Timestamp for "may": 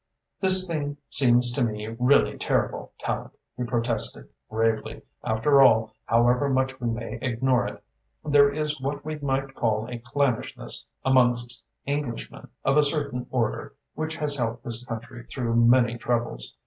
6.87-7.19